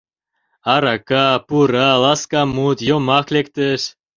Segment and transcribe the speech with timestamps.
[0.73, 3.81] Арака, пура, ласка мут, йомак лектеш.